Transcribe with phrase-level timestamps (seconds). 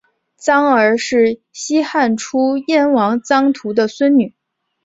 [0.39, 4.33] 臧儿是西汉初燕王臧荼的孙女。